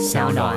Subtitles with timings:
[0.00, 0.56] 小暖。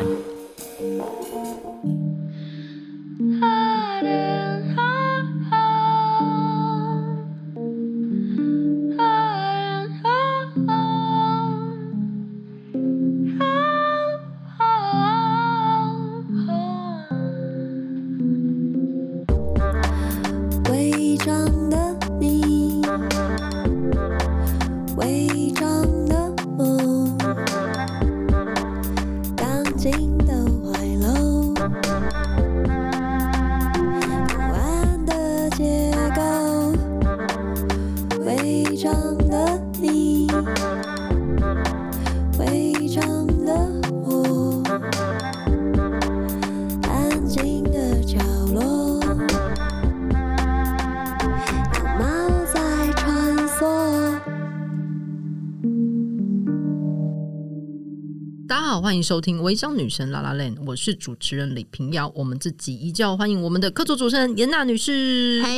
[59.04, 62.10] 收听《微商女神拉拉链》，我是主持人李平瑶。
[62.16, 65.42] 我们这集依旧欢迎我们的客座主持人严娜女士。
[65.44, 65.52] 嗨，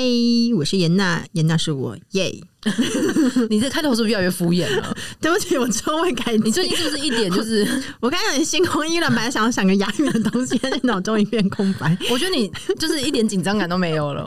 [0.58, 2.42] 我是严娜，严娜是我耶。
[3.50, 4.96] 你这开头是不是越来越敷衍了？
[5.22, 6.36] 对不起，我之后会改。
[6.38, 7.68] 你最近是不是一点就是
[8.00, 11.98] 我刚才心空意乱，本来想要想个押韵的东西，但是脑中一片空白。
[12.10, 14.26] 我觉得你就是一点紧张感都没有了。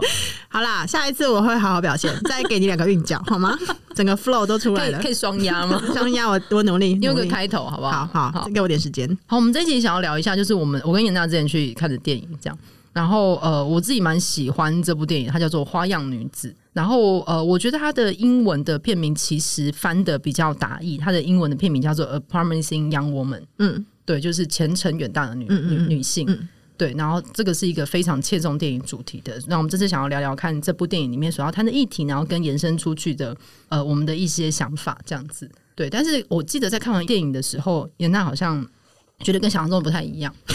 [0.48, 3.58] 好啦，下一次我会好好表现，再给你两个韵脚好吗？
[3.94, 5.82] 整个 flow 都出来了，可以双押吗？
[5.92, 8.08] 双押，我多努力，用个开头好不好？
[8.12, 9.08] 好好，再给我点时间。
[9.26, 12.58] 好，我们这一集想要聊一下，就是我们我跟严娜之前去看的电影，这样。
[12.98, 16.48] 然后呃，我自己蛮喜欢这部电影，它叫做《花样女子》。
[16.72, 23.40] 然后呃，我觉得它的英文的片名其实翻的比较打意，它的英文的片名叫做《A Promising Young Woman》。
[23.58, 26.26] 嗯，对，就是前程远大的女女女性。
[26.28, 26.92] 嗯，对。
[26.94, 29.40] 然后这个是一个非常切中电影主题的。
[29.46, 33.36] 那我们这次想要聊聊看这部电影里面所要谈的议题，然后跟延伸出去的
[33.68, 35.48] 呃我们的一些想法这样子。
[35.76, 38.66] 对，但是我记得在看完电影的时候，严娜好像。
[39.24, 40.32] 觉得跟想象中的不太一样，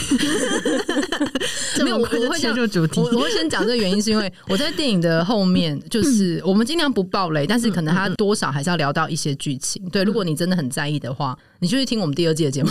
[1.83, 9.83] 没有，我会讲主题，我我会先讲这个原因，是因为我在电影的后面，就是我们尽量不爆雷，但是可能他多少还是要聊到一些剧情。
[9.89, 12.70] 对，如果你真的很在意的话，你就去听我们第二季的节目。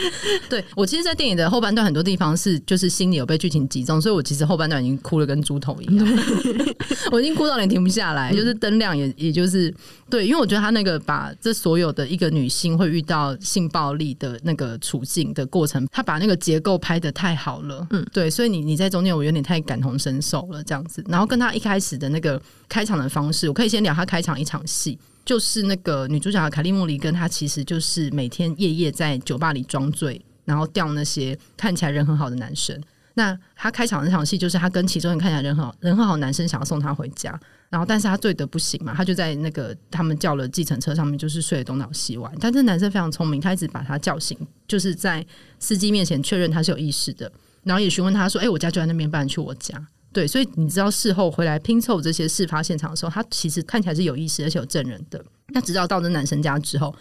[0.48, 6.06] 对，我其实，在电影的后半段很多地方是就是心里有被剧情击中，所以我其实后半段已经哭了跟猪头一样，
[7.12, 9.72] 我已经哭到连停不下来，就是灯亮也也就是
[10.08, 14.38] 对，因为我觉得他那个把这所有的一个女性会遇到性暴力的。
[14.44, 21.04] 那个处境的过程，他把那个结构拍的太好了，嗯，对，所以你你在中间我有点太感同身受了，这样子。
[21.08, 24.98] 然后跟他一开始的那个开场的方式，我可以先聊他开场一场戏，
[25.28, 32.80] 就是那个女主角凯莉莫里根，她其实就是每天夜夜在酒吧里装醉，然后钓那些看起来人很好的男生。
[33.12, 37.38] 那她开场那场戏，就是她跟其中一个看起来人很好、人很好的男生想要送她回家。
[37.68, 42.32] 然后，但是他醉得不行嘛，他就在那个他们叫了计程车上面，就是睡东倒西歪。
[42.40, 44.34] 但是男生非常聪明，他一直把他叫醒，
[44.66, 45.22] 就是在
[45.58, 47.30] 司机面前确认他是有意识的，
[47.64, 55.24] 然后也询问他说：“哎、我家就在那边，不然去我家。”对，所以你知道事后回来拼凑这些事发现场的时候，他其实看起来是有意识而且有证人的。
[55.48, 56.94] 那直到到那男生家之后。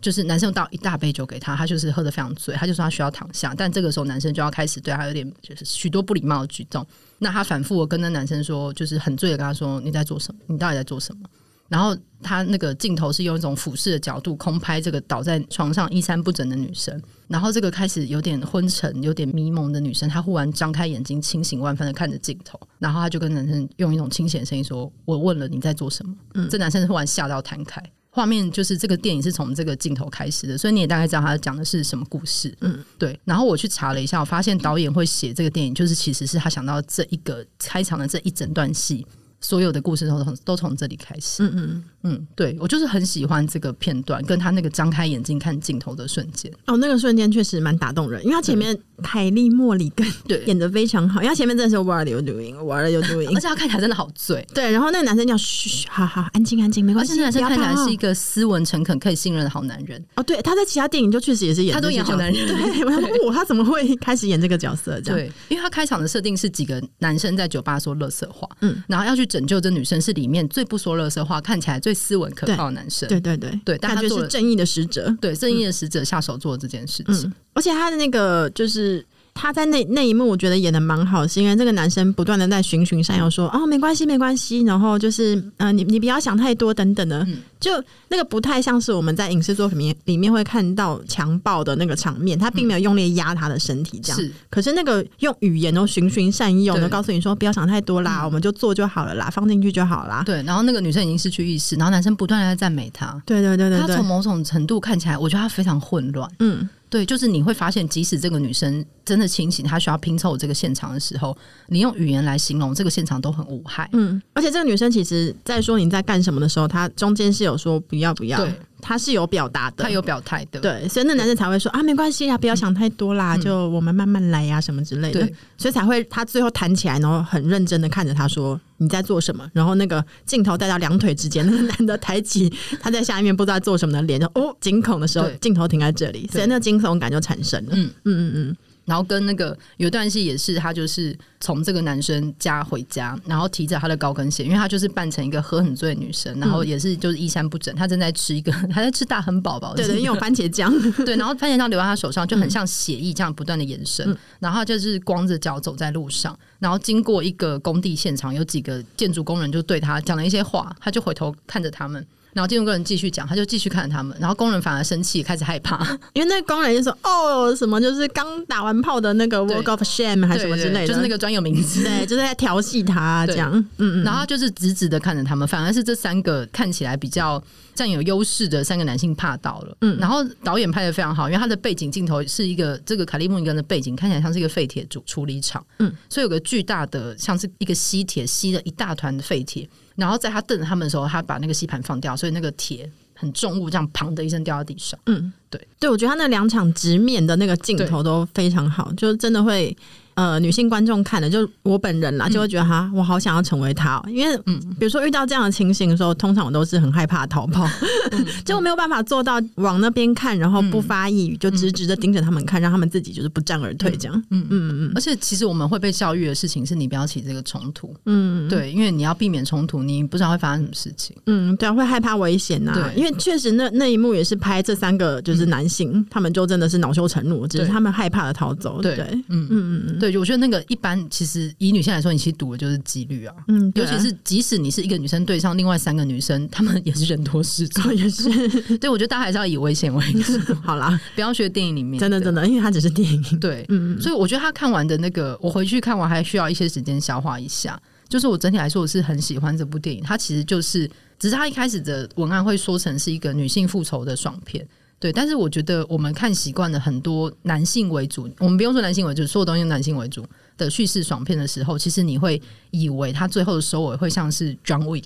[0.00, 6.84] 就是男生倒一大杯酒给他，他就是喝得非常醉，他就说他需要躺下，但这个时候男生就要开始对他有点就是许多不礼貌的举动。
[7.20, 10.40] 那他反复跟那男生说，就是很醉的跟他说：“你在做什么？
[10.48, 11.22] 你到底在做什么？”
[11.72, 27.82] 然后他那个镜头是用一种俯视的角度空拍这个倒在床上衣衫不整的女生，然后这个开始有点昏沉、有点迷蒙的女生，她忽然张开眼睛，清醒万分的看着镜头，然后她就跟男生用一种清醒的声音说：“我问了你在做什么？”嗯，这男生忽然吓到弹开。
[28.10, 32.54] 画面就是这个电影是从这个镜头开始的，所以你也大概知道他讲的是什么故事。
[32.60, 33.18] 嗯，对。
[33.24, 39.06] 然后我去查了一下，我发现导演会写这个电影，就是其实是他想到这一个开场的这一整段戏。
[39.42, 41.42] 所有的故事都从都从这里开始。
[41.42, 46.50] 嗯嗯嗯，对，我就是很喜欢这个片段，跟他那个张开眼睛看镜头的瞬间。
[46.66, 53.34] 哦，那个瞬间确实蛮打动人，因为他前面凯莉莫里根对演的非常好，因为他前面真的是 What are you doing？What are you doing？
[53.34, 54.46] 而且他看起来真的好醉。
[54.54, 57.12] 对，然后那个男生叫嘘，好好安静安静，没关系。
[57.12, 60.02] 而且那男生看起来是一个斯文诚恳、可以信任的好男人。
[60.14, 62.46] 哦，对，他在其他电影就确实也是演，他都演好男人。
[62.46, 65.00] 对，我想说，他怎么会开始演这个角色？
[65.00, 70.12] 这样，对，因为他开场的设定是几个男生在酒吧说垃圾话，嗯，然后要去拯救这女生是。
[70.12, 79.04] 里面最不说垃圾话，看起来最斯文可靠的男生，对对对对，但他就是正义的使者，对正义的使者下手做这件事情，嗯，而且他的那个就是。
[79.34, 87.70] 他在那那一幕，我觉得演的蛮好，是因为这个男生不断的在循循善诱，说哦，没关系，没关系，然后就是嗯、呃，你你不要想太多，等等的，嗯、就
[88.08, 100.22] 那个不太像是我们在影视作品里面里面会看到强暴的那个场面，他并没有用力压他的身体这样，是，可是那个用语言都循循善诱，的告诉你说不要想太多啦，我们就做就好了啦，放进去就好啦。
[100.26, 106.68] 对，然后那个女生已经失去意识，然后男生不断的在赞美她，对对对对，对，他从某种程度看起来，我觉得他非常混乱，嗯。
[106.92, 111.34] 对，就是你会发现，即使这个女生真的清醒，她需要拼凑这个现场的时候，
[111.68, 113.88] 你用语言来形容这个现场都很无害。
[113.94, 118.36] 嗯，而且这个女生其实在说你在干什么的时候，她中间是有说不要不要。
[118.36, 118.52] 对。
[118.82, 125.20] 他是有表达的，他有表态的，对，所以那男生才会说啊，没关系啊，不要想太多啦，嗯、就我们慢慢来呀，什么之类的，
[125.56, 137.84] 所以才会他最后弹起来，然后很认真的看着他说你在做什么，然后那个镜头带到两腿之间，那个男的抬起他在下面不知道做什么的脸，就哦惊恐的时候，镜头停在这里，所以那惊悚感就产生了，嗯。
[137.86, 138.56] 嗯嗯嗯。
[138.84, 150.72] 然后跟那个有一段戏也是，他就是从这个男生家回家，然后提着他的高跟鞋，因为他就是扮成一个喝很醉的女生，然后也是就是衣衫不整，他正在吃一个，他在吃大亨堡吧，对对，因为有番茄酱，
[151.04, 162.04] 对，然后番茄酱流在他手上，就很像血液这样不断的延伸，嗯、然后他就是光着脚走在路上，然后经过一个工地现场，有几个建筑工人就对他讲了一些话，他就回头看着他们。
[162.32, 165.78] 然后建筑工人继续讲，他就继续看着他们，然后工人反而生气，开始害怕，
[166.14, 177.42] 因为那个工人就说：“哦，什么就是刚打完炮的那个 walk of shame 还是什么之类的，就是那个专有名词， 对，就是在调戏他这样。”嗯嗯，然后就是直直的看着他们，反而是这三个看起来比较
[177.74, 179.76] 占有优势的三个男性怕到了。
[179.82, 185.62] 嗯，然后导演拍的非常好，因为他的背景镜头是一个这个卡利莫尼根的背景，看起来像是一个废铁处处理厂。
[185.80, 189.68] 嗯，所以有个巨大的像是一个吸铁吸了一大团的废铁。
[189.96, 194.98] 然后在他瞪着他们的时候，他把那个吸盘放掉，所以那个铁很重物，这样砰的一声掉到地上。
[195.06, 199.76] 嗯，对，对，我觉得他那两场直面的那个镜头都非常好，就真的会。
[200.14, 207.66] 呃，女性观众看的，就我本人啦，就会觉得哈，我好想要成为他，喔，因为嗯，比如说遇到这样的情形的时候，通常我都是很害怕逃跑，
[208.44, 214.22] 就没有办法做到往那边看，然后不发一语，就直直的盯着他们看，让他们自己就是不战而退这样。
[214.30, 214.86] 嗯嗯。
[214.86, 214.92] 嗯。
[214.94, 217.94] 而且其实我们会被教育的事情是你不要起这个冲突。
[218.06, 221.16] 嗯，对，因为你要避免冲突，你不知道会发生什么事情。
[221.26, 222.72] 嗯，对啊，会害怕危险呐。
[222.74, 228.80] 对，因为确实那那一幕也是拍这三个就是男性，他们就真的是恼羞成怒，只是他们害怕的逃走。
[228.82, 228.96] 对，
[229.28, 230.76] 嗯嗯嗯，对，我觉得那个一。
[230.82, 233.32] 般其实以女性来说，你其实赌的就是几率啊。
[233.46, 238.28] 嗯，尤其是即使你是一个女生对上另外三个女生，她们也是人多势众，也是。
[238.78, 240.32] 对，我觉得大家还是要以危险为主。
[240.60, 243.38] 好啦，不要学电影里面，真的真的，因为它只是电影。
[243.38, 247.80] 对，嗯，所以我觉得他看完的那个，我回去看完还需要一些时间消化一下。
[248.08, 250.02] 就是我整体来说，我是很喜欢这部电影。
[250.02, 254.66] 它其实就是，只是它一开始的文案会说成是一个女性复仇的爽片。
[255.02, 260.24] 对，但是我觉得我们看习惯了很多男性为主，我们不用说男性为主，所有东西男性为主
[260.56, 262.40] 的叙事爽片的时候，其实你会
[262.70, 265.02] 以为他最后的收尾会像是 John Wick，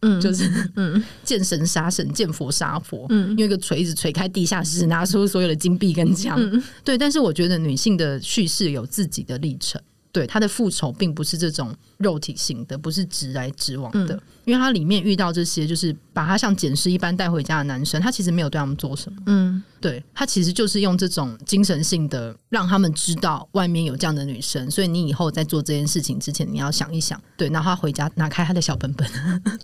[0.00, 6.96] 嗯， 就是嗯， 见神杀神，见佛杀佛，嗯，用一个锤子锤开地下室，拿出所有的金币跟枪，嗯，对。
[6.96, 9.78] 但是我觉得女性的叙事有自己的历程，
[10.10, 14.14] 对，她的复仇并不是这种肉体性的，不是直来直往的。
[14.14, 19.18] 嗯因为他里面遇到这些，就是把他像捡尸一般带回家的男生，他其实没有对他们做什么。
[19.26, 27.20] 嗯，对，他其实就是用这种精神性的，让他们知道外面有这样的女生，所以你以后在做这件事情之前，你要想一想。
[27.36, 29.08] 对，然后他回家拿开他的小本本，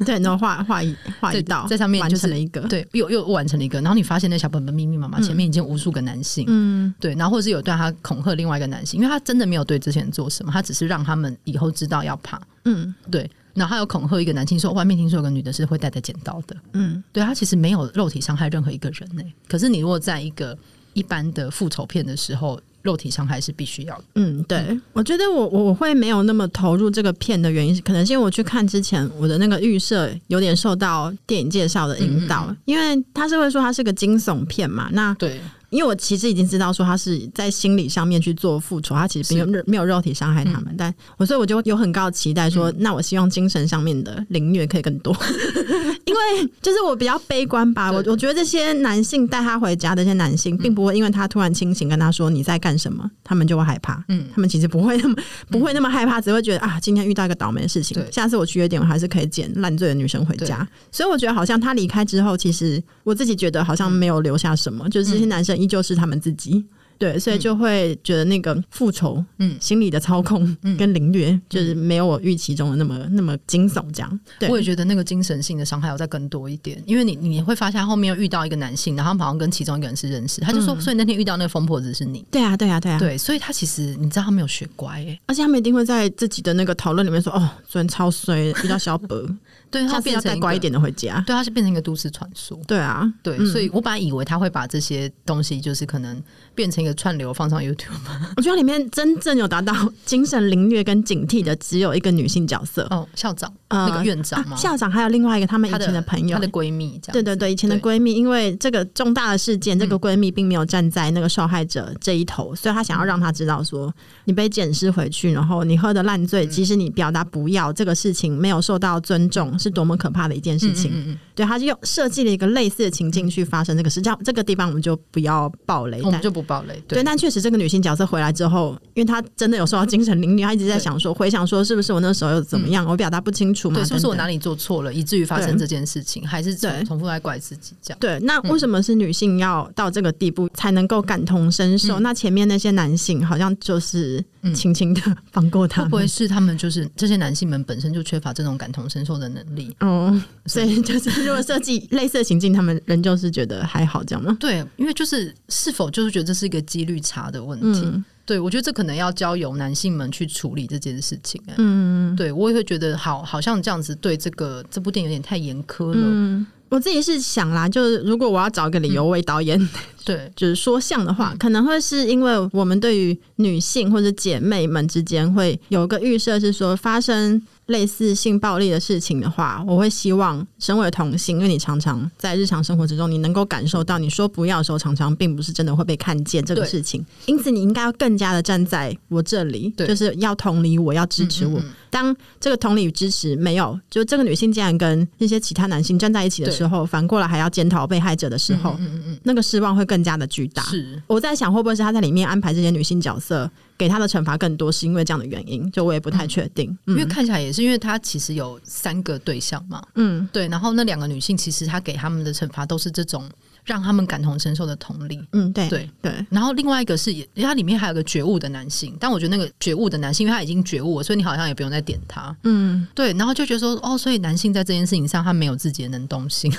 [0.05, 3.81] 对，然后画画一画一道，在上面就是完成了一个，对，又又完成了一个。
[3.81, 6.45] 然后你发现那小本本密密麻麻，前面已经无数个男性。
[6.49, 12.41] 嗯，对，然后或者是有对他恐吓另外一个男性，因为他真的没有对这些人做什么，他只是让他们以后知道要怕。
[12.65, 13.31] 嗯，对。
[13.55, 16.57] 然后他有恐吓一个男性说，外面听说有个女的是会带着剪刀的。
[16.73, 19.23] 嗯，对，他其实没有肉体伤害任何一个人呢。
[19.49, 20.57] 可是你如果在一个
[20.93, 24.05] 一般的复仇片的时候，肉体伤害是必须要的。
[24.15, 34.89] 嗯，对，嗯、我觉得我我会没有那么投入这个片的原因是，可能是因为我去看之前，我的那个预设有点受到电影介绍的引导，嗯、因为他是会说他是个惊悚片嘛。
[34.93, 35.41] 那对。
[35.71, 45.17] 因为我其实已经知道说他是在心理上面去做复仇，他其实没有没有肉体伤害他们，嗯、但我所以我就有很高的期待说，嗯、那我希望精神上面的凌虐可以更多，
[46.05, 55.15] 因为就是我比较悲观吧，我我觉得这些男性带他回家的这些男性，并不会因为他突然清醒跟他说你在干什么，他们就会害怕，嗯，他们其实不会那么
[55.49, 65.60] 不会那么害怕，只会觉得啊，今天遇到一个倒霉的事情，下次我去约点我还是可以捡烂醉的女生回家，所以我觉得好像他离开之后，其实我自己觉得好像没有留下什么，嗯、就是这些男生。
[65.61, 66.65] 依旧是他们自己，
[66.99, 73.83] 对，所以就会觉得那个复仇，嗯，心理的操控跟凌虐，就是没有我预期中的那么那么惊悚。
[73.93, 89.25] 这样，对，我也觉得那个精神性的伤害要再更多一点，因为你你会发现后面又遇到一个男性，然后他好像跟其中一个人是认识，他就说，所以那天遇到那个疯婆子是你，对啊，对啊，对啊，对，所以他其实你知道他没有学乖，哎，而且他们一定会在自己的那个讨论里面说，哦，昨天超衰，遇到小伯。
[89.71, 91.23] 对，他变成乖一点的回家。
[91.27, 92.59] 对，他是变成一个都市传说。
[92.67, 96.21] 对啊，对，嗯、所以我本来以为他会把这些东西，就是可能
[96.55, 98.31] 变成一个串流放上 YouTube 吗？
[98.37, 99.73] 我觉得里面真正有达到
[100.05, 104.59] 精神凌虐跟警惕的，只有一个女性角色哦，校长，呃、那个院长嘛、啊？
[104.59, 113.93] 校长还有另外一个他们以前的朋友，她的闺蜜，对对对，以前的闺蜜，因为这个重大的事件，这个闺蜜并没有站在那个受害者这一头，所以她想要让她知道说，
[114.25, 120.91] 你被捡尸回去，然后你喝的烂醉，即使你表达不要这个事情没有受到尊重，是多么可怕的一件事情。
[120.91, 126.75] 嗯嗯嗯对，他就用设计了一个类似的情境去发生这个事，这样这个地方我们就不要爆雷，我们就不爆雷。
[126.89, 133.77] 对，对但确实这个女性角色回来之后，因为她真的有受到精神凌虐，她一直在想说，回想说是不是我那时候又怎么样，我表达不清楚嘛？
[133.77, 137.99] 对，是不是我哪里做错了，以至于发生这件事情，还是重重复来怪自己这样？
[138.01, 142.01] 对，那为什么是女性要到这个地步才能够感同身受？
[142.01, 144.23] 那前面那些男性好像就是
[144.55, 149.75] 轻轻的放过他，会不会是他们就是这些男性们本身就缺乏这种感同身受的能力？
[149.81, 154.37] 哦，所以就是如果设计类似的情境，他们仍旧是觉得还好这样吗？
[154.41, 157.83] 对，因为就是是否就是觉得这是一个几率差的问题？
[157.85, 161.55] 嗯、对我觉得这可能要交由男性们去处理这件事情、欸。
[161.59, 165.95] 嗯，对我也会觉得好，好像这样子对这个这部电影有点太严苛了。
[165.97, 169.69] 嗯我自己是想啦，就是如果我要找一个理由为导演，嗯、
[170.05, 191.59] 对，就是说像的话，嗯、可能会是因为我们对于女性或者姐妹们之间会有一个预设，是说发生类似性暴力的事情的话，我会希望身为同性，因为你常常在日常生活之中，你能够感受到你说不要的时候，常常并不是真的会被看见这个事情，因此你应该要更加的站在我这里，就是要同理我，要支持我。
[191.59, 200.63] 嗯嗯嗯当这个同理与支持没有，就这个女性竟然跟那些其他男性站在一起的时候，反过来还要检讨被害者的时候，嗯嗯嗯那个失望会更加的巨大。
[200.63, 203.30] 是，我在想会不会是他在里面安排这些女性角色，
[203.77, 205.71] 给他的惩罚更多，是因为这样的原因？
[205.71, 213.29] 就我也不太确定，嗯嗯、因为看起来也是因为他其实有三个对象嘛，嗯，对，然后那两个女性其实他给他们的惩罚都是这种。
[213.63, 216.27] 让他们感同身受的同理，嗯，对对对。
[216.31, 223.13] 然后另外一个是，因为它里面还有个觉悟的男性，但我觉得那个觉悟的男性，因为他已经觉悟了，所以你好像也不用再点他，嗯，对。
[223.13, 226.51] 然后就觉得说，哦，所以男性在这件事情上，他没有自己的能动性。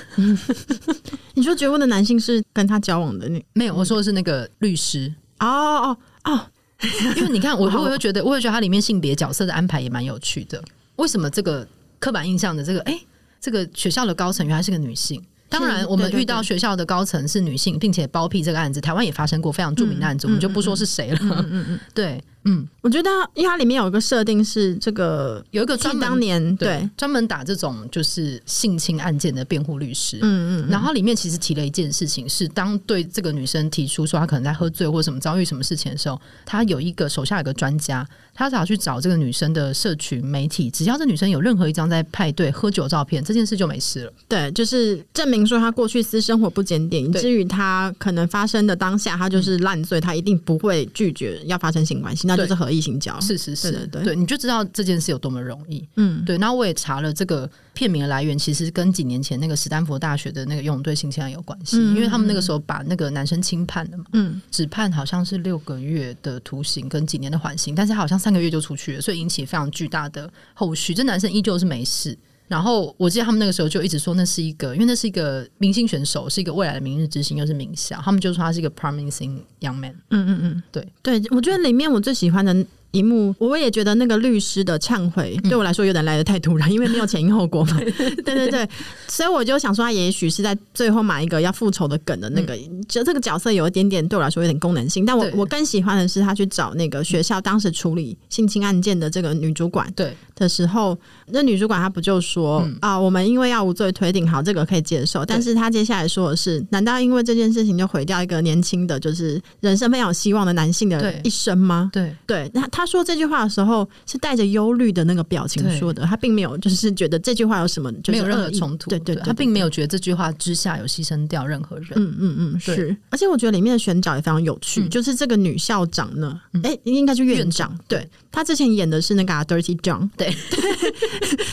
[1.34, 3.76] 你说觉悟的男性是跟他交往的那没有？
[3.76, 5.12] 我说的是那个律师。
[5.40, 6.40] 哦哦哦，
[7.18, 10.62] 因为你看，我我又觉得，我会觉得它里面性别角色的安排也蛮有趣的。
[10.96, 11.68] 为什么这个
[12.00, 13.00] 刻板印象的这个，哎，
[13.40, 15.24] 这个学校的高层原来是个女性？
[15.50, 21.20] 当然，我们遇到学校的高层是女性，并且包庇这个案子，台湾也发生过非常著名的案子，我们就不说是谁了。
[21.22, 22.24] 嗯嗯嗯， 对。
[22.44, 44.14] 嗯，我觉得，因为它里面有一个设定是这个有一个专门当年对专门打这种就是性侵案件的辩护律师，嗯嗯，然后里面其实提了一件事情，是当对这个女生提出说她可能在喝醉或者什么遭遇什么事情的时候，他有一个手下有个专家，他只要去找这个女生的社群媒体，只要这女生有任何一张在派对喝酒照片，这件事就没事了。
[44.28, 52.31] 对，就是证明说她过去私生活不检点，以至于她可能发生的当下，她就是烂醉，她一定不会拒绝要发生性关系。
[52.36, 55.88] 那就是合意性交，是是是，对你就知道这件事有多么容易。
[55.96, 56.38] 嗯，对。
[56.38, 70.94] 然后我也查了这个片名的来源，其实跟几年前那个史丹佛大学的那个游泳队性侵案有关系，嗯、因为他们那个时候把那个男生轻判了嘛，嗯，只判好像是六个月的徒刑跟几年的缓刑，但是他好像三个月就出去了，所以引起非常巨大的后续。
[70.94, 72.18] 这男生依旧是没事。
[72.52, 79.96] 然后我记得他们那个时候就一直说那是一个，因为那是一个明星选手，是一个未来的明日之星，又是名校，他们就说他是一个 promising young man。
[80.10, 82.54] 嗯嗯嗯，对对，我觉得里面我最喜欢的。
[82.92, 87.80] 一幕，我也觉得那个律师的忏悔对我来说有点来得太突然，嗯、因为没有前因后果嘛。
[88.24, 88.70] 对对对，
[89.08, 95.06] 所以我就想说，他也许是在最后买一个要复仇的梗的那个，嗯、就这个角色有一点点对我来说有点功能性。
[95.06, 105.24] 但我我更喜欢的是他去找那个学校当时处理性侵案件的这个女主管对的时候，那女主管她不就说、嗯、啊，我们因为要无罪推定，好，这个可以接受。
[105.26, 111.90] 但是她接下来说的是，难道因为这件事情就毁掉一个年轻的，就是人生非常有希望的男性的一生吗？
[111.94, 112.81] 对对，那他。
[112.82, 118.90] 他说这句话的时候是带着忧虑的那个表情说的，他并没有就是觉得这句话有什么，就是、没有任何冲突。
[118.90, 121.90] 对对，对，对，他并没有觉得这句话之下有牺牲掉任何人。
[121.96, 122.98] 嗯嗯嗯，是。
[123.12, 127.72] 而且我觉得里面的选角也非常有趣，嗯、就是这个女校长呢，哎、嗯，应该是院长。
[127.88, 130.36] 对，对她之前演的是那个、啊、Dirty John，对，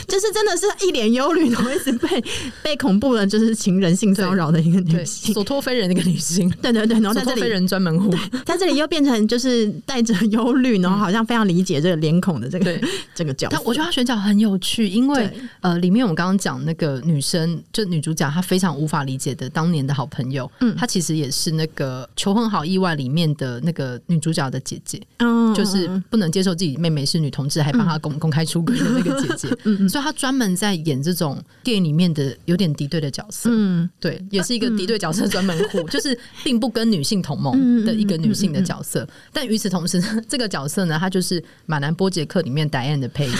[0.08, 2.24] 就是真的是一脸忧虑，然后一直被
[2.62, 6.48] 被恐怖的，就是情人性骚扰的一个女性，所托非人的一个女性。
[6.62, 8.10] 对对对，然后在这里非人专门户，
[8.46, 11.17] 在这里又变成就是带着忧虑，然后好像。
[11.18, 12.80] 上非常理解这个脸孔的这个
[13.14, 13.56] 这个角色。
[13.56, 43.32] 但我觉得他选角很有趣，因为呃，里面我们刚刚讲那个女生，就女主角，她非常无法理解的当年的好朋友，嗯，她其实也是那个《求婚好意外》里面的那个女主角的姐姐，嗯，就是不能接受自己妹妹是女同志，还帮她公、嗯、公开出轨的那个姐姐，嗯， 所以她专门在演这种电影里面的有点敌对的角色，嗯，对，也是一个敌对角色专门户，嗯、 就是并不跟女性同盟的一个女性的角色，但与此同时，这个角色呢，她就是马南波杰克里面 Diane 的配音。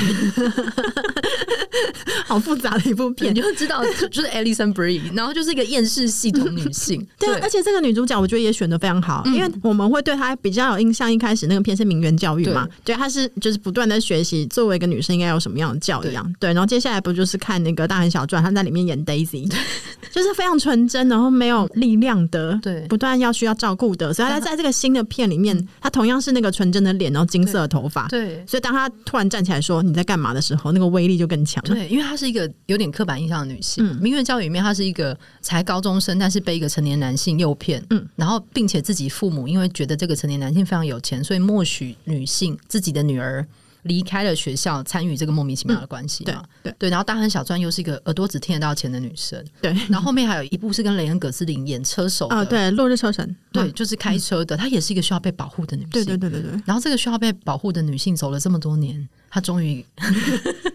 [2.26, 7.06] 好复杂的一部片，你就知道就是 Alison Brie，然后就是一个厌世系统女性。
[7.18, 11.08] 对，而且这个女主角我觉得也选的非常好，因为我们会对她比较有印象。
[11.10, 16.30] 一开始那个片是名媛教育嘛，对，她是就是不断的学习作为一个女生应该有什么样的教养。
[16.38, 19.50] 对，然后接下来不就是看那个大亨小传，她在里面演 Daisy，
[20.12, 24.12] 就是非常纯真，然后没有力量的，对，不断要需要照顾的。
[24.12, 28.44] 所以他在这个新的片里面，他同样是那个纯真的脸，然后金色的头发，对。
[28.46, 31.74] 所以当他突然站起来说你在干嘛的时候，那个威力就更强了。
[31.74, 33.84] 对，因为她是一个有点刻板印象的女性。
[34.00, 43.46] 名媛教育里面，她是一个才高中生，但是被一个成年男性诱骗，嗯，然后并且自己父母因为觉得这个成年男性非常有钱，所以默许女性自己的女儿
[43.82, 46.42] 离开了学校，参与这个莫名其妙的关系嘛。
[46.62, 49.72] 对对，然后大亨小传又是一个耳朵只听得到钱的女生，对。
[49.88, 55.90] 然后后面还有一部是跟雷恩·葛斯林演车手啊，对，落日车神，对，就是开车的，她也是一个需要被保护的女性。
[55.90, 56.50] 对对对对对。
[56.64, 59.08] 然后这个需要被保护的女性走了这么多年。
[59.30, 59.84] 她终于，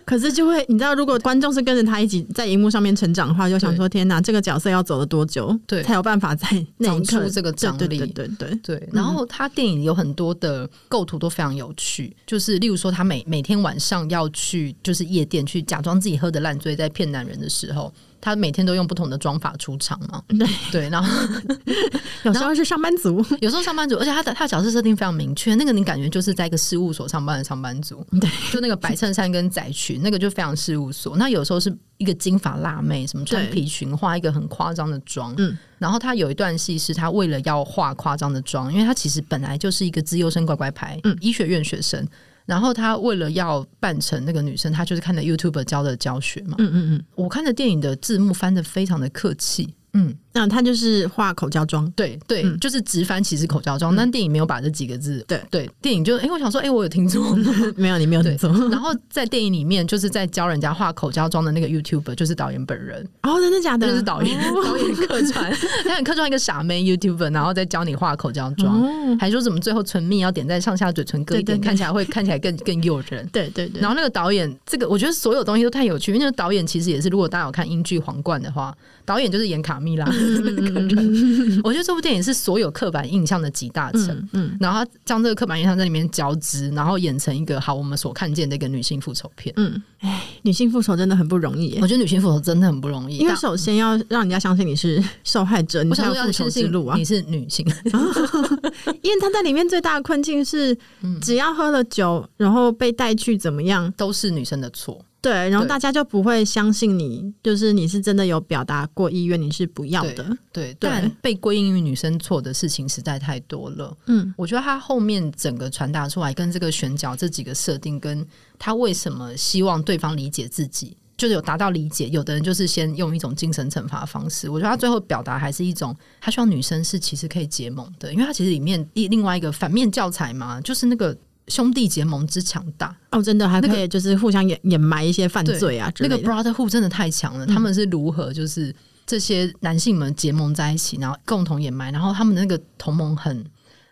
[0.06, 6.48] 可是就会，你知道，如果观众是跟着他一起在荧幕上面成长的话，就想说：天哪，这个角色要走了多久，对，才有办法在
[6.80, 7.98] 长出这个张力？
[7.98, 8.90] 对对对对。
[8.92, 17.94] 然后他电影有很多的构图都非常有趣，就是例如说，他每每天晚上要去就是夜店去假装自己喝的烂醉，在骗男人的时候。
[18.24, 20.24] 他每天都用不同的妆法出场嘛？
[20.30, 20.48] 对。
[20.72, 21.28] 对，然后
[22.24, 31.18] 有时候是上班族， 有时候上班族，而且他的他的角色设定非常明确，那个你感觉就是在一个事务所上班的上班族，对，就那个白衬衫跟窄裙，那个就非常事务所。
[31.18, 42.08] 那有时候是一个金发辣妹，什么穿皮裙，画一个很夸张的妆，嗯，然后他有一段戏是他为了要化夸张的妆，因为他其实本来就是一个资优生乖乖牌，嗯，医学院学生。
[42.46, 46.56] 然后他为了要扮成那个女生，他就是看的 YouTuber 教的教学嘛。
[46.60, 49.74] 嗯嗯嗯，我看的电影的字幕翻的非常的客气。
[49.94, 50.16] 嗯。
[50.36, 57.22] 那他就是画口胶妆，对对，嗯、就是直翻其实口胶妆，嗯、但电影没有把这几个字，对对，电影就哎、欸，我想说，哎、欸，我有听错，
[57.78, 58.50] 没有，你没有听错。
[58.70, 63.08] 然后在电影里面，就是在教人家画口胶妆的那个 YouTuber，就是导演本人。
[63.22, 63.88] 哦，真的假的？
[63.88, 65.52] 就是导演，哦、导演客串，
[65.86, 73.24] 导演客串一个傻妹 YouTuber，然后再教你画口胶妆，哦、还说什么最后唇蜜要点在上下嘴唇各一点，对对对，看起来会看起来更更诱人。
[73.32, 73.80] 对对对。
[73.80, 80.06] 然后那个导演，这个我觉得所有东西都太有趣，因为那个导演其实也是，如果大家有看英剧《皇冠》的话，导演就是演卡蜜拉。
[80.10, 97.66] 嗯 我觉得这部电影是所有刻板印象的集大成，嗯，嗯，然后他将这个刻板印象在里面交织，然后演成一个好我们所看见的一个女性复仇片，嗯，哎，女性复仇真的很不容易，我觉得女性复仇真的很不容易，因为首先要让人家相信你是受害者，你才有复仇之路啊，你是女性，
[99.02, 100.78] 因为她在里面最大的困境是，
[101.22, 105.04] 只要喝了酒，然后被带去怎么样，都是女生的错。
[105.24, 110.38] 对，然后大家就不会相信你，就是你是真的有表达过意愿，你是不要的。
[110.52, 113.96] 对，对，但被归因于女生错的事情实在太多了。
[114.08, 118.28] 嗯，我觉得他后面整个传达出来，跟这个选角这几个设定，跟
[118.60, 122.10] 他为什么希望对方理解自己，就是有达到理解。
[122.10, 131.18] 有的人就是先用一种精神惩罚方式，我觉得他最后表达还是一种，他希望女生是其实可以结盟的，因为他其实里面一另外一个反面教材嘛，就是那个。
[131.48, 137.46] 兄弟结盟之强大哦，真的还可以就是互相掩掩埋一些犯罪啊，那个 brotherhood 真的太强了。
[137.46, 138.74] 嗯、他们是如何就是
[139.06, 143.44] 这些男性们结盟在一起，然后共同掩埋，然后他们那个同盟很。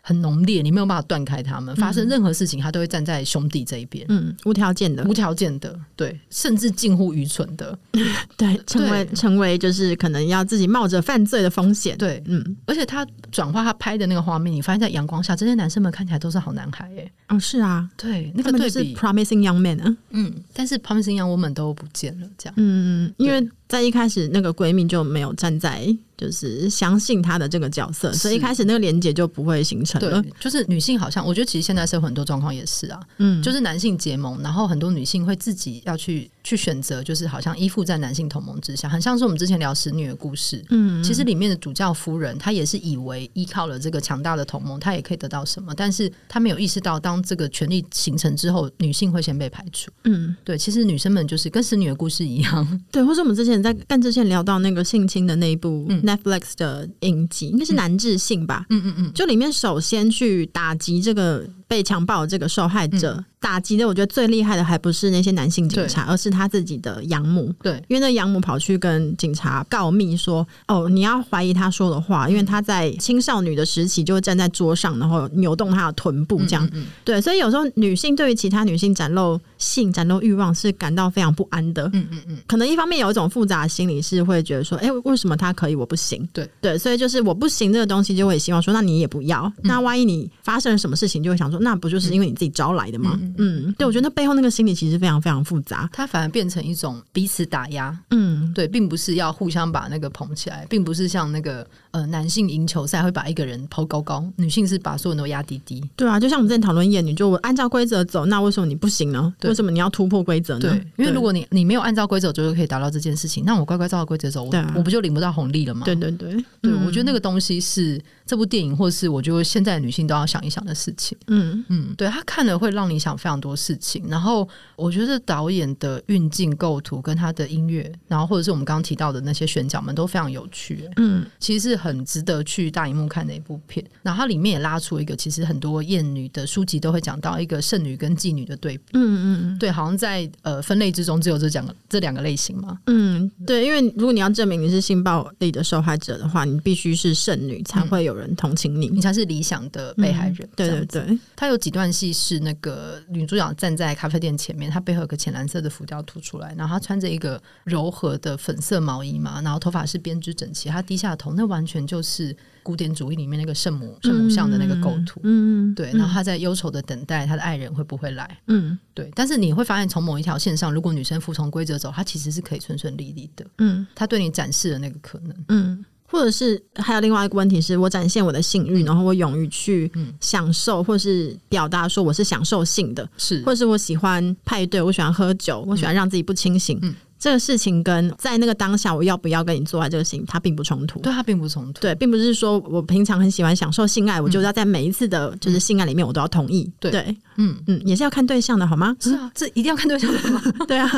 [0.04, 1.74] 很浓烈，你没有办法断开他们。
[1.76, 4.04] 发生任何事情，他都会站在兄弟这一边。
[4.08, 7.78] 嗯，无条件的，无条件的，对，甚至近乎愚蠢的，
[8.36, 11.96] 对，成为成为就是可能要自己冒着犯罪的风险。
[11.96, 17.10] 对，嗯，而且他转化他拍的那个画面，你发现在阳光下，这些男生们看起来都是好男孩耶。
[17.28, 25.96] 哦，是啊，对，那个对比，promising young men 啊，嗯，但是 promising young woman 都不见了，这样，嗯嗯，因为在一开始那个闺蜜就没有站在。
[26.14, 30.22] 就是相信她的这个角色，所以一开始那个连接就不会形成了。
[30.22, 49.90] 对，就是女性好像，我觉得其实现在社会很多状况也是啊，嗯，就是男性结盟，然后很多女性会自己要去去选择，就是好像依附在男性同盟之下，很像是我们之前聊使女的故事，嗯，其实里面的主教夫人她也是以为依靠了这个强大的同盟，她也可以得到什么，但是她没有意识到，当这个权力形成之后，女性会先被排除。
[50.04, 56.88] 嗯，对，其实女生们就是跟使女的故事一样， 对，或者我们之前在干之前聊到那个性侵的那一部 Netflix 的。
[57.00, 63.14] 影集应该是男质性吧，嗯嗯嗯，就里面首先去打击这个被强暴的这个受害者。
[63.18, 67.52] 嗯打击的，我觉得最厉害的还不是那些男性警察，而是他自己的养母。
[67.60, 76.64] 对，因为那养母跑去跟警察告密说：“哦，你要怀疑他说的话，因为他在青少女的时期就会站在桌上，然后扭动他的臀部，这样。
[76.66, 81.90] 嗯嗯嗯”对，所以有时候女性对于其他女性展露性、展露欲望是感到非常不安的。
[81.94, 89.52] 嗯嗯嗯，可能一方面有一种复杂的心理是会觉得说：“哎、欸，为什么他可以，我不行？”对对，所以就是我不行这个东西，就会希望说：“那你也不要。
[89.56, 94.12] 嗯”那万一你发生了什么事情，就会想说：“那不就是因为你自己招来的吗？”嗯，对，我觉得那。
[94.12, 97.98] 背后那个心理其实非常非常复杂，它反而变成一种彼此打压。
[98.10, 105.82] 嗯，对，并不是要互相把那个捧起来，并不是像那个呃男性赢球赛会把一个人抛高高，女性是把所有人都压低低。
[105.94, 109.32] 对啊，就像我们之前讨论厌女，就我按照规则走，那为什么你不行呢？
[109.44, 110.60] 为什么你要突破规则呢？
[110.60, 115.84] 对，因为如果你你没有按照规则走就可以达到这件事情，那我乖乖照规则走，我、啊、我不就领不到红利了吗？
[115.84, 121.16] 对对对，对、嗯、我觉得那个东西是这部电影，或是我觉得现在的女性都要想一想的事情。
[121.28, 124.48] 嗯嗯，对，他看了会让你想非常多事情，然后。
[124.74, 133.84] 我觉得导演的运镜构图跟他的音乐，然后或者是我们刚刚提到的那些选角们都非常有趣，嗯，其实是很值得去大荧幕看的一部片。
[134.02, 150.40] 然后它里面也拉出一个，其实很多厌女的书籍都会讲到一个剩女跟妓女的对比，嗯嗯，对，好像在呃分类之中只有这两个这两个类型嘛，嗯，对，因为如果你要证明你是性暴力的受害者的话，你必须是剩女才会有人同情你，你才是理想的被害人。
[150.40, 154.68] 嗯、对对对，它有几段戏是那个女主角站在咖啡店前面。
[154.68, 165.90] 她背后有个浅蓝色的浮雕凸出来，然后她穿着一个柔和的粉色毛衣嘛，然后头发是编织整齐，她低下头，那完全就是古典主义里面那个圣母圣母像的那个构图，嗯，对。
[165.92, 169.10] 然后他在忧愁的等待他的爱人会不会来，嗯，对。
[169.14, 175.84] 但是你会发现，从某一条线上，如果女生服从规则走，她其实是可以顺顺利利的，嗯，她对你展示了那个可能，嗯。
[176.04, 186.78] 或者是还有另外一个问题是，我展现我的性欲，然后我勇于去享受，或是表达说我是享受性的，是，或者是我喜欢派对，我喜欢喝酒，我喜欢让自己不清醒。
[186.82, 190.98] 嗯这个事情跟在那个当下我要不要跟你做爱这个事情，它并不冲突。
[190.98, 191.80] 对，它并不冲突。
[191.80, 196.68] 对，并不是说我平常很喜欢享受性爱，嗯、我就要在每一次的就是性爱里面我都要同意。
[196.80, 198.96] 对，对嗯嗯，也是要看对象的好吗？
[198.98, 200.42] 是啊， 这一定要看对象的吗？
[200.66, 200.90] 对啊，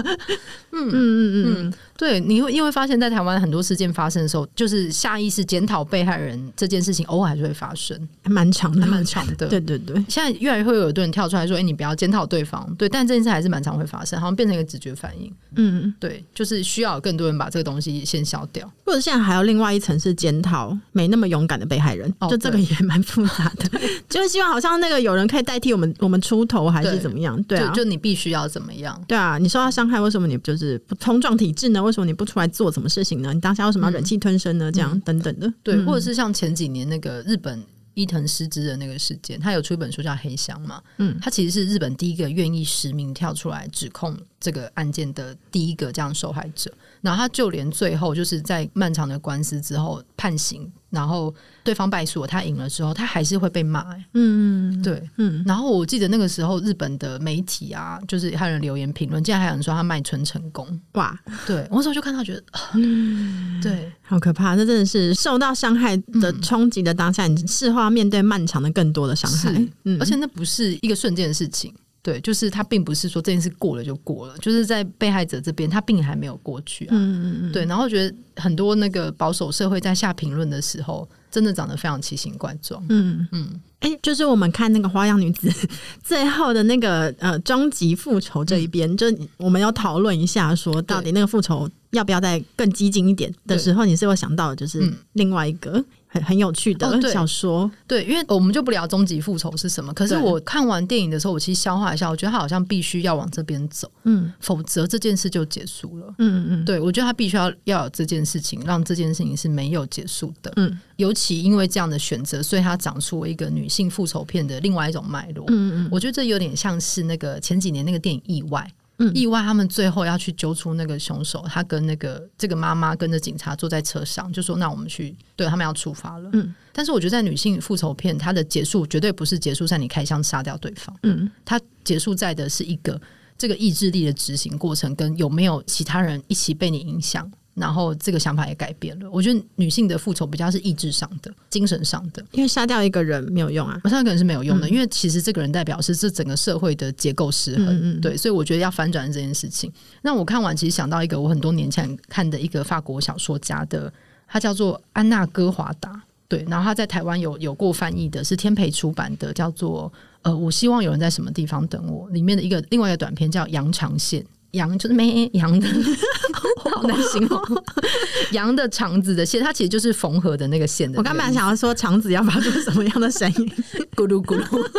[0.73, 9.47] 嗯嗯嗯嗯，对，你会因为发现在台湾很多事件发生的时候，就是下意识检讨被害人这件事情，偶尔还是会发生，还蛮长的，蛮长的。
[9.47, 15.31] 对对对，现在越来越会有一个人跳出来说：“哎、欸，你不要检讨对方。”对，但这件事还是蛮常会发生，好像变成一个直觉反应。
[15.57, 16.95] 嗯，对，就是需要。
[17.05, 27.37] 更多人把这个东西先消掉，或者现在还有另外一层是检讨没那么勇敢的被害人，哦、就这个也蛮复杂的， 就是希望好像那个有人可以代替我们，我们出头还是怎么样？
[27.43, 28.99] 对，对啊，就，就你必须要怎么样？
[29.07, 31.83] 对啊，你受到伤害，为什么你就是不冲撞体制呢？
[31.83, 33.35] 为什么你不出来做什么事情呢？
[33.35, 34.71] 你当下为什么要忍气吞声呢？
[34.71, 37.63] 嗯、这样等等的，对，或者是像前几年那个日本。
[37.95, 40.83] 伊藤失之的那个事件，他有出一本书叫《黑箱》嘛？
[40.99, 46.73] 嗯，他其实是日本第一个愿意实名跳出来指控这个案件的第一个这样受害者。
[47.01, 54.05] 然后他就连最后就是在漫长的官司之后判刑，然后对方败诉，他赢了之后，他还是会被骂、欸。
[54.15, 55.43] 嗯，对，嗯。
[55.47, 60.81] 然后我记得那个时候日本的媒体啊，就是还有人留言评论，竟然还有人说他卖春成功。
[60.93, 61.15] 哇，
[61.47, 63.93] 对，我那时候就看到觉得，嗯，对。
[64.07, 64.55] 好可怕！
[64.55, 69.51] 这真的是受到伤害的冲击的当下，嗯、你事后要面对漫长的更多的伤害，
[69.85, 71.73] 嗯、而且那不是一个瞬间的事情。
[72.05, 76.91] 对，就是他并不是说这件事过了就过了，就是在被害者这边，他并还没有过去啊。
[76.93, 82.85] 嗯嗯对，然后觉得很多那个保守社会在下评论的时候，真的长得非常奇形怪状。
[82.91, 83.59] 嗯嗯。
[83.81, 85.49] 哎、欸，就是我们看那个《花样女子》
[86.05, 89.07] 最后的那个呃终极复仇这一边，嗯、就
[89.39, 95.83] 我们要讨论一下，说到底那个复仇要不要再更激进一点的时候，你是会想到的就是另外一个。
[96.15, 97.63] 很很有趣的小说。
[97.63, 99.93] 哦对，对，因为我们就不聊终极复仇是什么。
[99.93, 118.65] 可是我看完电影的时候，我其实消化一下，我觉得他好像必须要往这边走，嗯，否则这件事就结束了，嗯嗯，对，我觉得他必须要要有这件事情，让这件事情是没有结束的，嗯，尤其因为这样的选择，所以他长出了一个女性复仇片的另外一种脉络，嗯嗯，我觉得这有点像是那个前几年那个电影《意外》。
[118.99, 121.45] 嗯、意外，他们最后要去揪出那个凶手。
[121.49, 126.31] 他跟那个这个妈妈跟着警察坐在车上，就说：“那我们去。”对，他们要出发了。
[126.33, 130.97] 嗯，但是我觉得在女性复仇片，它的结束绝对不是结束在你开枪杀掉对方。
[131.03, 133.01] 嗯，它结束在的是一个
[133.37, 137.31] 这个意志力的执行过程，跟有没有其他人一起被你影响。
[137.55, 139.09] 然后这个想法也改变了。
[139.11, 147.67] 我觉得女性的复仇比较是意志上的、精神上的，因为杀掉一个人没有用啊，杀掉一个人是没有用的，嗯、因为其实这个人代表是这整个社会的结构失衡。
[147.69, 149.73] 嗯嗯对，所以我觉得要反转这件事情。
[150.03, 153.93] 那我看完其实想到一个我很多年前看的一个法国小说家的，
[154.27, 156.03] 他叫做安娜·戈华达。
[156.27, 164.23] 对，然后他在台湾有有过翻译的，是天培出版的，叫做呃，我希望有人在什么地方等我，里面的一个另外一个短片叫《羊肠线》。
[164.55, 165.69] 羊就是咩羊的，
[166.71, 167.41] 好难形容。
[168.33, 170.99] 羊的肠子的线，它其实就是缝合的那个线的。
[170.99, 173.53] 我刚本来想要说肠子要发出什么样的声音，
[173.95, 174.71] 咕噜咕噜，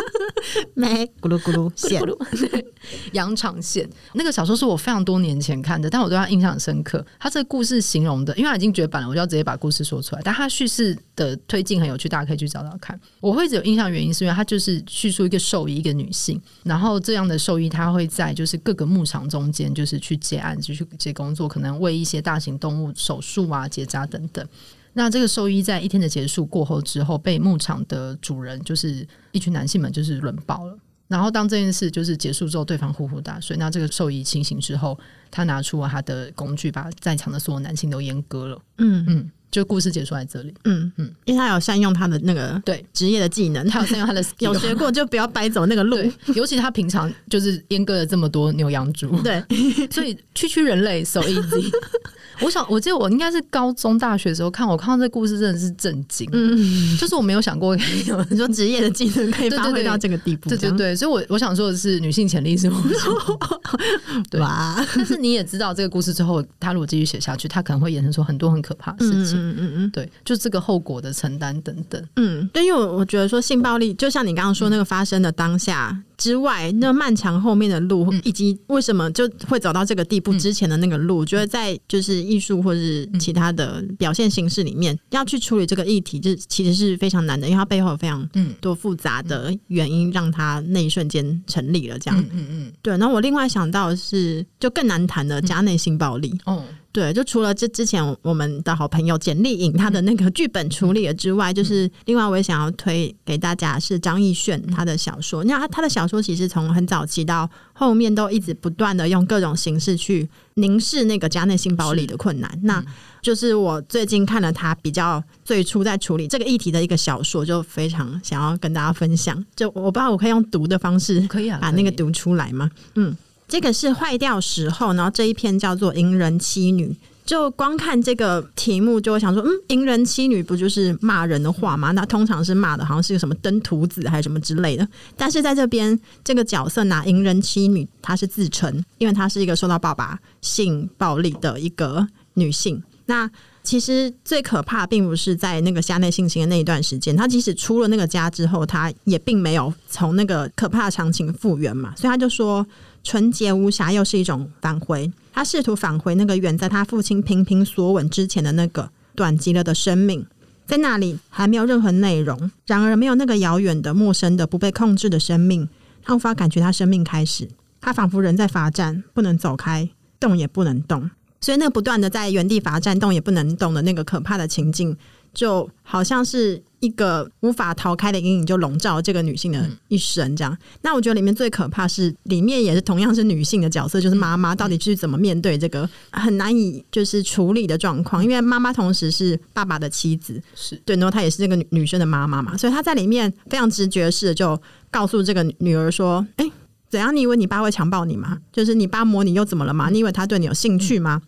[0.73, 2.65] 咩咕噜咕噜线，对，
[3.13, 3.87] 羊肠线。
[4.13, 7.05] 那个小说是我非常多年前看的，但我对它印象很深刻。
[7.19, 10.21] 它这个故事形容的，因为它已经绝版了，我就要直接把故事说出来。
[10.23, 12.99] 但它叙事的推进很有趣，大家可以去找找看。
[13.19, 19.64] 我会一直有印象，原因是因为它就是叙述一个兽医，一个女性，然后这样的兽医，她会在就是各个牧场中间。
[19.73, 24.45] 就是去接案子，去接工作，可能为一些大型动物手术啊、结扎等等。
[24.93, 30.77] 那这个兽医在一天的结束过后之后，被牧场的主人，就是一群男性们，就是轮爆了。
[31.07, 33.57] 然后当这件事就是结束之后，对方呼呼大睡。
[33.57, 34.97] 那这个兽医清醒之后，
[35.31, 38.61] 他拿出了他的工具，把在场的所有男性都阉割了。
[38.77, 39.31] 嗯嗯。
[39.51, 42.83] 就故事结束在这里，嗯嗯，因为他有善用他的那个对。
[42.93, 45.97] 职业的技能，他有善用他的有学过，就不要白走那个路。
[46.33, 49.43] 尤其他平常就是阉割了这么多牛羊猪，对，
[49.91, 51.69] 所以区区人类 so easy。
[52.41, 56.27] 我想，我记得我应该是高中、大学的时候看，我看到这故事真的是震惊。
[56.31, 57.75] 嗯，就是我没有想过，
[58.07, 60.49] 有人说职业的技能可以发挥到这个地步。
[60.49, 63.39] 对对对，所以我我想说的是，女性潜力是无穷。
[64.29, 64.85] 对吧？
[64.95, 69.37] 但是你也知道，这个故事之后，他如果继续写下去，他可能会衍生出很多很可怕的事情。
[69.37, 72.01] 嗯嗯嗯，对，就这个后果的承担等等。
[72.15, 82.24] 嗯，对，因为我我觉得说性暴力，就像你刚刚说那个发生的当下之外，那漫长后面的路，以及为什么就会走到这个地步之前的那个路，我觉得在就是。
[82.25, 88.27] 艺术或者是其他的表现形式里面，要去处理这个议题，就其实是非常难的，因为它背后有非常
[88.59, 91.99] 多复杂的原因，让它那一瞬间成立了。
[91.99, 92.97] 这样，嗯嗯嗯，对。
[92.97, 96.37] 然后我另外想到的是，就更难谈的家内性暴力。
[96.45, 96.63] 哦。
[96.95, 105.43] 对，就除了这之前我们的好朋友简丽颖她的那个剧本处理了之外，就是另外我也想要推给大家是张艺炫他的小说。
[105.43, 112.49] 那他他的小说其实从很早期到后面都一直不断的用各种形式去凝视那个家内性暴力的困难。
[112.63, 112.81] 那
[113.21, 119.43] 就是我最近看了他比较最初在处理这个议题的一个小说，就非常想要跟大家分享。
[119.53, 122.71] 就我不知道我可以用读的方式可以啊，把那个读出来吗？
[122.93, 123.13] 嗯。
[123.47, 126.87] 这个是坏掉时候，然后这一篇叫做《淫人妻女》。
[127.25, 131.89] 就光看这个题目，就会想说，嗯，淫人妻女不就是骂人的话吗？
[131.89, 134.87] 那通常是骂的，好像是个什么登徒子还是什么之类的。
[135.17, 142.83] 但是在这边，这个角色拿淫人妻女，她是自称，因为她是一个受到爸爸性暴力的一个女性。
[143.07, 143.27] 那
[143.63, 151.91] 其实最可怕，并不是在那个家内性侵的那一段时间，她即使出了那个家之后，她也并没有从那个可怕的场景复原嘛。
[151.97, 152.63] 所以她就说。
[153.05, 160.25] 纯洁无瑕又是一种返回，他试图返回那个远在他父亲频频索吻之前的那个短极了的生命，
[160.65, 162.49] 在那里还没有任何内容。
[162.65, 165.69] 然而，没有那个遥远的、陌生的、不被控制的生命，
[166.01, 167.47] 他无法感觉他生命开始。
[167.79, 169.87] 他仿佛人在罚站，不能走开，
[170.19, 171.11] 动也不能动。
[171.39, 174.97] 所以，那不断的在原地罚站、动也不能动的那个可怕的情境。
[175.31, 180.35] 就好像是一个无法逃开的阴影，就笼罩这个女性的一生。
[180.35, 188.23] 这样，那我觉得里面最可怕是里面也是同样是女性的角色，就是妈妈到底是怎么面对这个很难以就是处理的状况？
[188.23, 196.49] 因为妈妈同时是爸爸的妻子，是对，然后她也是这个女女生的妈妈嘛，所以她在里面非常直觉式的就告诉这个女儿说：“哎，
[196.89, 197.15] 怎样？
[197.15, 198.37] 你以为你爸会强暴你吗？
[198.51, 199.89] 就是你爸摸你又怎么了吗？
[199.89, 201.21] 你以为他对你有兴趣吗？”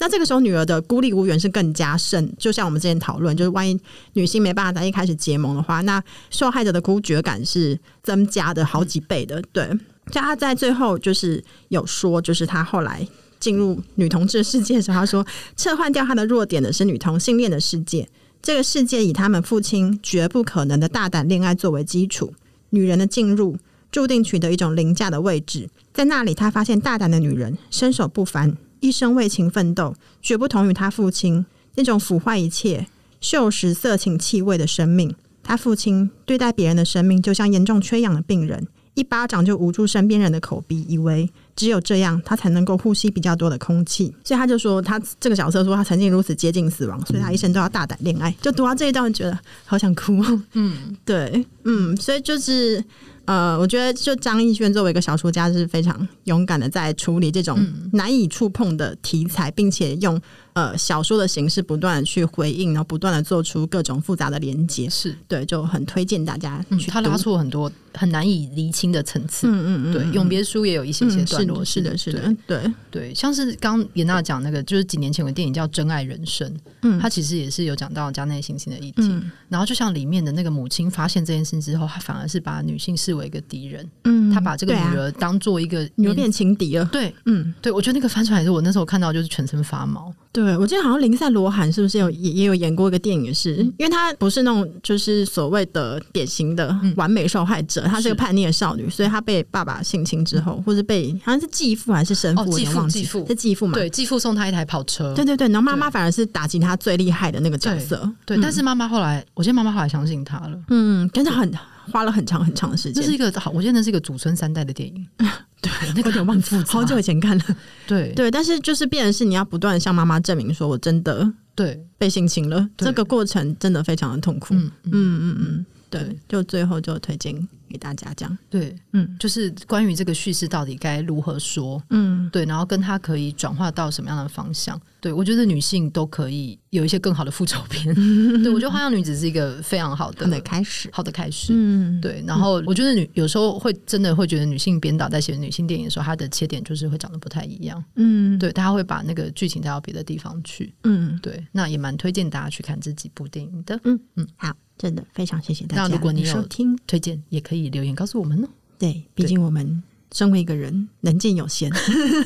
[0.00, 2.34] 那这个时候，女儿的孤立无援是更加甚。
[2.38, 3.78] 就像我们之前讨论，就是万一
[4.14, 9.42] 女性没办法在一开始结盟的话，那受害者的孤绝感是增加的好几倍的。
[9.52, 9.68] 对，
[10.10, 13.06] 就他在最后就是有说，就是他后来
[13.38, 18.08] 进入女同志世界的时候，他说，撤换掉他的弱点的是女同性恋的世界。
[18.40, 22.32] 这个世界以他们父亲绝不可能的大胆恋爱作为基础，
[22.70, 23.58] 女人的进入
[23.92, 28.56] 注定取得一种凌驾的位置，在那里，他发现大胆的女人身手不凡。
[28.80, 32.86] 一生为情奋斗，绝不同于他父亲那种腐坏一切、
[33.22, 35.14] 锈蚀色情气味的生命。
[35.42, 44.14] 他父亲对待别人的生命，就像严重缺氧的病人，一巴掌就捂住身边人的口鼻，以为只有这样，他才能够呼吸比较多的空气。
[44.24, 48.34] 所以他就说，他这个角色说，他曾经如此接近死亡，所以他一生都要大胆恋爱。
[48.40, 50.22] 就读到这一段，觉得好想哭。
[50.52, 52.84] 嗯，对，嗯，所以就是。
[53.30, 60.20] 呃，我觉得就张艺轩作为一个小说家是非常勇敢的，在处理这种难以触碰的题材，并且用
[60.54, 65.16] 呃小说的形式不断的去回应，然后不断的做出各种复杂的连接，是。
[65.28, 66.90] 对，就很推荐大家去读。
[66.90, 72.72] 他拉出很多很难以厘清的层次，嗯嗯嗯，对，永别书也有一些些段落，是的，是的，对。
[72.90, 76.48] 对，像是刚严娜讲那个，就是几年前有个电影叫《真爱人生》，
[76.82, 79.02] 嗯，他其实也是有讲到家内性侵的议题，
[79.48, 90.12] 然后就像里面的那个母亲发现这件事之后，她反而是把女性视为一个敌人，嗯，他把这个女儿当做一个有点情敌了，对，嗯，对，我觉得那个翻出来是我那时候看到就是全身发毛。
[90.32, 103.26] 对，我记得好像林赛·罗韩是不是有也也有演过一个电影是，是、嗯、因为她不是那种就是所谓的典型的完美受害者，她、嗯、是个叛逆的少女，所以她被爸爸性侵之后，嗯、或是被好像是继父还是生父，继父继父。
[103.26, 103.74] 是继父嘛？
[103.74, 111.50] 对，继父送她一台跑车，对对对，然后妈妈反而是打击她最厉害的那个角色，对，对嗯、但是妈妈后来，我觉得妈妈后来相信她了，嗯，真的很
[111.90, 115.06] 花了很长很长的时间，这是一个好，我觉得那是一个祖孙三代的电影。
[115.60, 117.44] 对，那个有点忘记，好久以前看了。
[117.86, 118.12] 对。
[118.14, 121.78] 对，但是就是变成是你要不断向妈妈证明说，我真的对。
[121.98, 124.54] 被性侵了，这个过程真的非常的痛苦。
[124.54, 124.90] 嗯嗯。
[124.92, 127.36] 嗯嗯，对，就最后就推荐
[127.70, 128.38] 给大家这样。
[128.50, 134.78] 对，嗯，就是关于这个叙事到底该如何说，嗯，对，然后跟他可以转化到什么样的方向。
[135.00, 137.94] 对，我觉得女性都可以有一些更好的复仇片。
[138.42, 141.54] 对，我觉得《花样女子》是一个非常好的开始，好的开始。
[141.54, 142.22] 嗯，对。
[142.26, 147.82] 然后我觉得女有时候会真的会觉得女性编导在写女性电影的时候，她的切点就是会长得不太一样。
[147.94, 150.74] 嗯，对，她会把那个剧情带到别的地方去。
[150.84, 151.46] 嗯，对。
[151.52, 153.80] 那也蛮推荐大家去看这几部电影的。
[153.84, 155.82] 嗯嗯，好，真的非常谢谢大家。
[155.84, 158.48] 那如果你有听推荐，也可以留言告诉我们呢。
[158.78, 159.82] 对，毕竟我们。
[160.12, 161.70] 身为一个人，能见有限，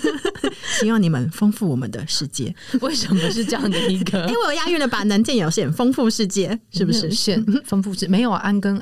[0.81, 2.55] 希望你们丰富我们的世界。
[2.81, 4.20] 为什么是这样的一个？
[4.27, 7.11] 因为我押韵了，把能见有限，丰富世界，是不是？
[7.12, 8.38] 限丰富世没有啊？
[8.38, 8.81] 安跟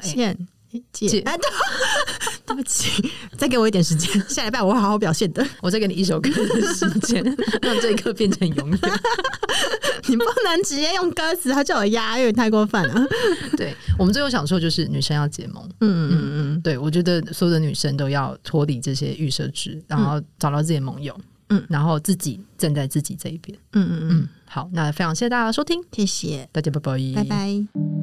[0.73, 1.25] 限界。
[2.45, 5.47] 对不起，再给我一点时间，下礼拜我会好好表现的。
[5.63, 7.23] 我再给你一首歌的时间，
[7.63, 8.79] 让这一刻变成永远。
[10.09, 13.07] 你不能直接用歌词，他叫我押韵，太过分了。
[13.57, 15.65] 对，我们最后想说，就是女生要结盟。
[15.81, 16.21] 嗯嗯
[16.55, 21.19] 嗯，对，我觉得所有的女生都要脱离这些预设值，然后找到自己的盟友。
[21.49, 23.57] 嗯，然后自己站在自己这一边。
[23.73, 24.29] 嗯嗯嗯。
[24.47, 28.02] 好，那非常谢谢大家的收听，谢谢大家，拜拜，拜拜。